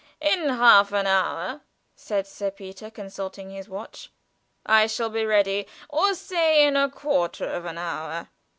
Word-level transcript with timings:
In 0.19 0.49
half 0.49 0.91
an 0.93 1.05
hour," 1.05 1.61
said 1.95 2.25
Sir 2.25 2.49
Peter, 2.49 2.89
consulting 2.89 3.51
his 3.51 3.69
watch, 3.69 4.11
"I 4.65 4.87
shall 4.87 5.11
be 5.11 5.23
ready, 5.25 5.67
or 5.89 6.15
say 6.15 6.65
in 6.65 6.89
quarter 6.89 7.45
of 7.45 7.65
an 7.65 7.77
hour." 7.77 8.29